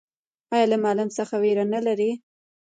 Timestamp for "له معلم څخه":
0.71-1.35